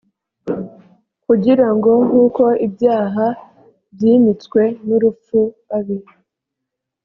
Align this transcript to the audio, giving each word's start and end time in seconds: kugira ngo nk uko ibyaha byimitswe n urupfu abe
kugira 1.25 1.67
ngo 1.75 1.91
nk 2.07 2.13
uko 2.25 2.43
ibyaha 2.65 3.25
byimitswe 3.93 4.61
n 4.85 4.87
urupfu 4.95 5.39
abe 5.77 5.97